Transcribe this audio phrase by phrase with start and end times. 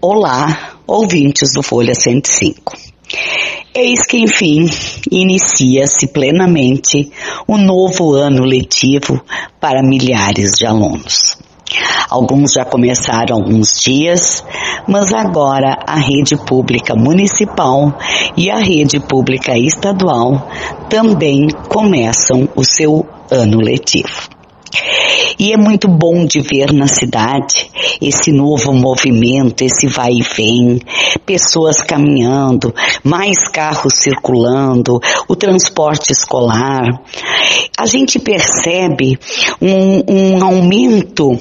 [0.00, 2.72] Olá, ouvintes do Folha 105.
[3.74, 4.70] Eis que, enfim,
[5.10, 7.10] inicia-se plenamente
[7.48, 9.20] o novo ano letivo
[9.60, 11.36] para milhares de alunos.
[12.08, 14.44] Alguns já começaram alguns dias,
[14.86, 17.92] mas agora a rede pública municipal
[18.36, 20.48] e a rede pública estadual
[20.88, 24.37] também começam o seu ano letivo.
[25.38, 27.70] E é muito bom de ver na cidade
[28.00, 30.80] esse novo movimento, esse vai e vem,
[31.24, 32.74] pessoas caminhando,
[33.04, 37.00] mais carros circulando, o transporte escolar.
[37.78, 39.18] A gente percebe
[39.60, 41.38] um, um aumento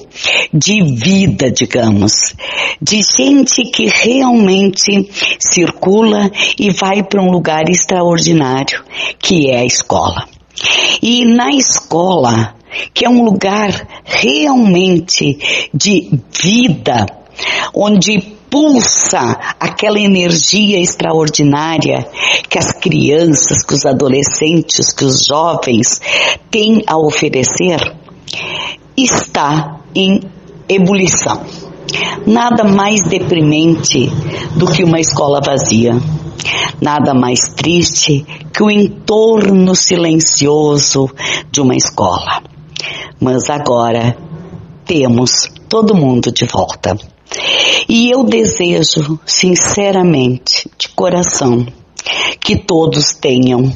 [0.54, 2.36] de vida, digamos,
[2.82, 5.10] de gente que realmente
[5.40, 8.84] circula e vai para um lugar extraordinário,
[9.20, 10.26] que é a escola.
[11.02, 12.56] E na escola,
[12.94, 13.72] que é um lugar
[14.04, 17.06] realmente de vida,
[17.74, 22.08] onde pulsa aquela energia extraordinária
[22.50, 26.00] que as crianças, que os adolescentes, que os jovens
[26.50, 27.80] têm a oferecer,
[28.96, 30.22] está em
[30.68, 31.42] ebulição.
[32.26, 34.10] Nada mais deprimente
[34.56, 35.94] do que uma escola vazia.
[36.82, 41.10] Nada mais triste que o entorno silencioso
[41.52, 42.42] de uma escola
[43.20, 44.18] mas agora
[44.86, 46.98] temos todo mundo de volta.
[47.90, 51.66] E eu desejo, sinceramente, de coração,
[52.40, 53.72] que todos tenham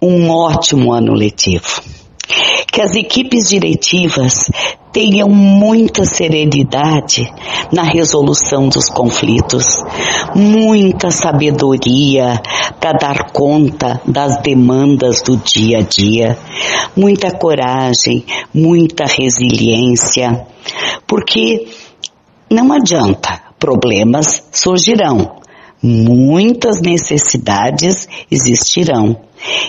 [0.00, 1.82] um ótimo ano letivo.
[2.72, 4.50] Que as equipes diretivas
[4.92, 7.32] tenham muita serenidade
[7.72, 9.82] na resolução dos conflitos,
[10.34, 12.40] muita sabedoria
[12.80, 16.38] para dar conta das demandas do dia a dia,
[16.96, 20.46] muita coragem, muita resiliência,
[21.06, 21.68] porque
[22.50, 25.39] não adianta, problemas surgirão,
[25.82, 29.16] muitas necessidades existirão.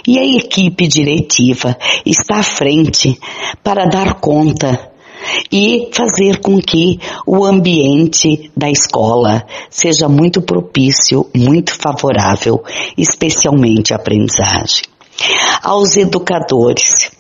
[0.06, 3.18] E a equipe diretiva está à frente
[3.63, 4.91] para dar conta
[5.52, 12.64] e fazer com que o ambiente da escola seja muito propício, muito favorável,
[12.97, 14.84] especialmente à aprendizagem.
[15.62, 17.12] Aos educadores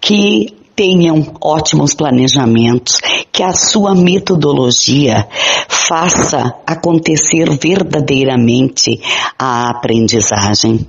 [0.00, 3.00] que tenham ótimos planejamentos,
[3.30, 5.26] que a sua metodologia
[5.68, 9.00] faça acontecer verdadeiramente
[9.38, 10.86] a aprendizagem.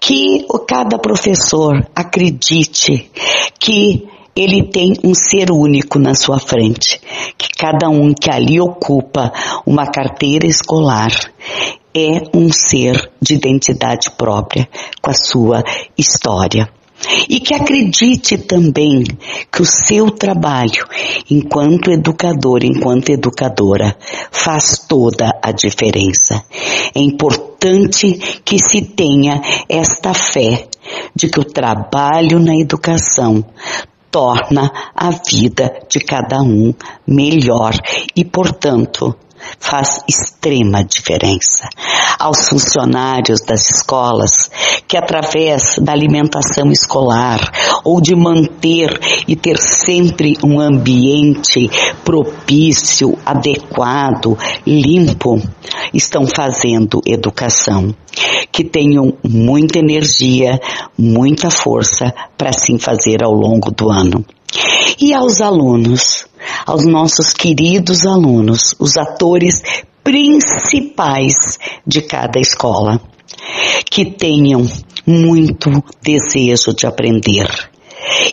[0.00, 3.10] Que cada professor acredite
[3.58, 7.00] que ele tem um ser único na sua frente,
[7.38, 9.32] que cada um que ali ocupa
[9.64, 11.10] uma carteira escolar
[11.94, 14.68] é um ser de identidade própria
[15.00, 15.64] com a sua
[15.96, 16.68] história.
[17.28, 19.04] E que acredite também
[19.52, 20.84] que o seu trabalho,
[21.30, 23.96] enquanto educador, enquanto educadora,
[24.30, 26.42] faz toda a diferença.
[26.94, 30.68] É importante que se tenha esta fé
[31.14, 33.44] de que o trabalho na educação
[34.10, 36.72] torna a vida de cada um
[37.06, 37.74] melhor
[38.14, 39.14] e, portanto,
[39.58, 41.68] faz extrema diferença.
[42.18, 44.50] Aos funcionários das escolas
[44.88, 47.40] que através da alimentação escolar
[47.84, 51.68] ou de manter e ter sempre um ambiente
[52.04, 54.36] propício, adequado,
[54.66, 55.40] limpo,
[55.92, 57.94] estão fazendo educação.
[58.50, 60.58] Que tenham muita energia,
[60.96, 64.24] muita força para assim fazer ao longo do ano.
[64.98, 66.26] E aos alunos,
[66.64, 69.60] aos nossos queridos alunos, os atores
[70.02, 73.00] principais de cada escola,
[73.90, 74.66] que tenham
[75.06, 75.70] muito
[76.02, 77.75] desejo de aprender.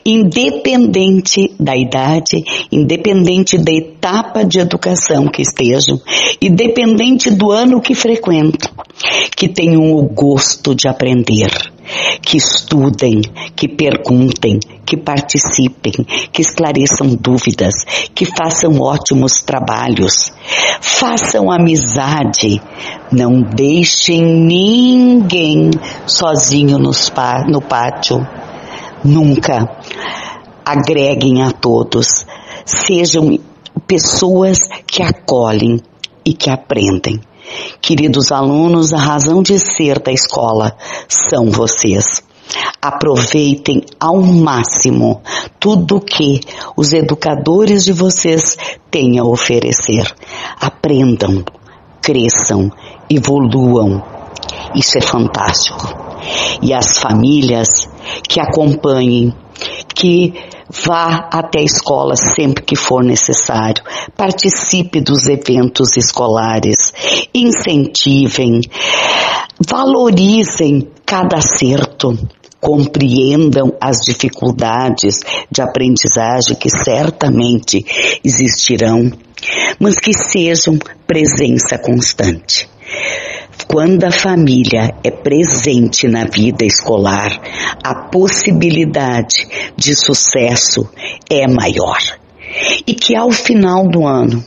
[0.06, 6.00] Independente da idade, independente da etapa de educação que estejam,
[6.41, 8.72] independente do ano que frequentam,
[9.35, 11.73] que tenham o gosto de aprender
[12.22, 13.22] que estudem,
[13.56, 15.94] que perguntem, que participem,
[16.31, 17.73] que esclareçam dúvidas,
[18.16, 20.31] que façam ótimos trabalhos,
[20.81, 22.62] façam amizade,
[23.12, 25.71] não deixem ninguém
[26.06, 28.25] sozinho no pátio.
[29.03, 29.69] Nunca.
[30.65, 32.25] Agreguem a todos.
[32.65, 33.38] Sejam
[33.85, 34.57] pessoas
[34.88, 35.81] que acolhem
[36.25, 37.19] e que aprendem.
[37.81, 40.75] Queridos alunos, a razão de ser da escola
[41.07, 42.23] são vocês.
[42.81, 45.21] Aproveitem ao máximo
[45.59, 46.39] tudo que
[46.77, 48.57] os educadores de vocês
[48.89, 50.13] têm a oferecer.
[50.59, 51.44] Aprendam,
[52.01, 52.71] cresçam,
[53.09, 54.01] evoluam.
[54.75, 55.88] Isso é fantástico.
[56.61, 57.89] E as famílias
[58.27, 59.33] que acompanhem,
[59.95, 60.33] que
[60.69, 63.83] Vá até a escola sempre que for necessário.
[64.17, 66.94] Participe dos eventos escolares.
[67.31, 68.61] Incentivem.
[69.59, 72.17] Valorizem cada acerto.
[72.59, 75.19] Compreendam as dificuldades
[75.51, 77.85] de aprendizagem que certamente
[78.23, 79.11] existirão,
[79.77, 82.69] mas que sejam presença constante.
[83.68, 87.39] Quando a família é presente na vida escolar,
[87.83, 90.88] a possibilidade de sucesso
[91.30, 92.00] é maior.
[92.86, 94.44] E que ao final do ano,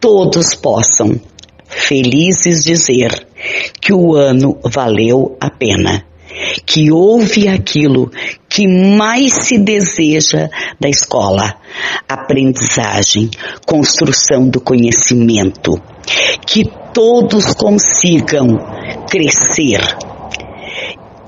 [0.00, 1.20] todos possam,
[1.66, 3.26] felizes, dizer
[3.80, 6.04] que o ano valeu a pena,
[6.66, 8.10] que houve aquilo
[8.48, 10.48] que mais se deseja
[10.80, 11.56] da escola:
[12.08, 13.30] aprendizagem,
[13.66, 15.80] construção do conhecimento,
[16.46, 18.58] que todos consigam
[19.08, 19.80] crescer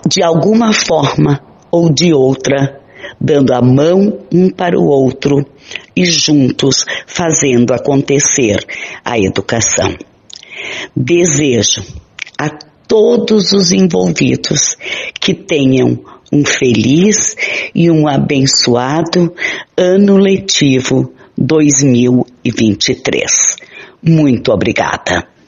[0.06, 2.80] de alguma forma ou de outra,
[3.20, 5.46] dando a mão um para o outro
[5.94, 8.58] e juntos fazendo acontecer
[9.04, 9.94] a educação.
[10.94, 11.82] Desejo
[12.38, 12.50] a
[12.86, 14.76] todos os envolvidos
[15.18, 15.98] que tenham
[16.32, 17.34] um feliz
[17.74, 19.34] e um abençoado
[19.76, 23.56] ano letivo 2023.
[24.02, 25.31] Muito obrigada.